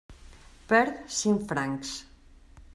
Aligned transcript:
Perd 0.71 0.97
cinc 1.17 1.45
francs. 1.53 1.95